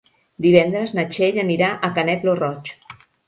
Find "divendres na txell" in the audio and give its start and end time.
0.45-1.37